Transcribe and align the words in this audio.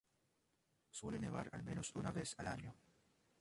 Suele 0.89 1.19
nevar 1.19 1.49
al 1.53 1.61
menos 1.61 1.91
una 1.93 2.09
vez 2.11 2.33
al 2.39 2.47
año. 2.47 2.73